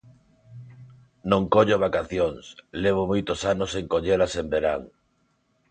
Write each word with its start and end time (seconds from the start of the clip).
Non 1.31 1.43
collo 1.53 1.81
vacacións, 1.87 2.43
levo 2.83 3.03
moitos 3.11 3.39
anos 3.53 3.69
sen 3.75 3.85
collelas 3.93 4.33
en 4.41 4.45
verán. 4.53 4.81